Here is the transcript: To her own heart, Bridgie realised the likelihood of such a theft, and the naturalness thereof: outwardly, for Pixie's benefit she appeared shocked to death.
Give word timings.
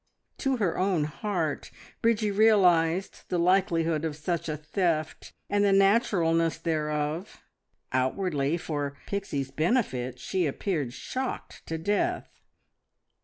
To 0.39 0.57
her 0.57 0.79
own 0.79 1.03
heart, 1.03 1.69
Bridgie 2.01 2.31
realised 2.31 3.21
the 3.29 3.37
likelihood 3.37 4.03
of 4.03 4.15
such 4.15 4.49
a 4.49 4.57
theft, 4.57 5.31
and 5.47 5.63
the 5.63 5.71
naturalness 5.71 6.57
thereof: 6.57 7.39
outwardly, 7.93 8.57
for 8.57 8.97
Pixie's 9.05 9.51
benefit 9.51 10.17
she 10.17 10.47
appeared 10.47 10.91
shocked 10.93 11.61
to 11.67 11.77
death. 11.77 12.41